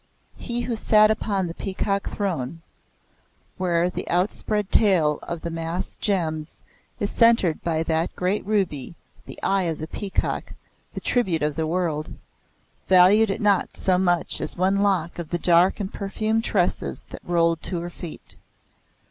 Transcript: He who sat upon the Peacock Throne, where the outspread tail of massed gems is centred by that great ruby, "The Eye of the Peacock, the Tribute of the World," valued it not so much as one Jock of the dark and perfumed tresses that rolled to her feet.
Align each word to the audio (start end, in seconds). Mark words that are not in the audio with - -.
He 0.37 0.61
who 0.61 0.75
sat 0.75 1.11
upon 1.11 1.45
the 1.45 1.53
Peacock 1.53 2.11
Throne, 2.15 2.63
where 3.57 3.87
the 3.87 4.09
outspread 4.09 4.71
tail 4.71 5.19
of 5.21 5.45
massed 5.51 5.99
gems 6.01 6.63
is 6.99 7.11
centred 7.11 7.61
by 7.63 7.83
that 7.83 8.15
great 8.15 8.43
ruby, 8.43 8.95
"The 9.27 9.37
Eye 9.43 9.65
of 9.69 9.77
the 9.77 9.85
Peacock, 9.85 10.53
the 10.95 11.01
Tribute 11.01 11.43
of 11.43 11.55
the 11.55 11.67
World," 11.67 12.13
valued 12.87 13.29
it 13.29 13.41
not 13.41 13.77
so 13.77 13.99
much 13.99 14.41
as 14.41 14.57
one 14.57 14.77
Jock 14.77 15.19
of 15.19 15.29
the 15.29 15.37
dark 15.37 15.79
and 15.79 15.93
perfumed 15.93 16.43
tresses 16.43 17.03
that 17.11 17.21
rolled 17.23 17.61
to 17.61 17.81
her 17.81 17.91
feet. 17.91 18.37